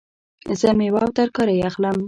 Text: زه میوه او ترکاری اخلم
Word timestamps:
زه 0.59 0.69
میوه 0.79 1.01
او 1.05 1.11
ترکاری 1.17 1.63
اخلم 1.69 1.95